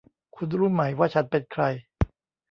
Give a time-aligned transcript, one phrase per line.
[0.35, 1.63] คุณรู้ไหมว่าฉันเป็นใคร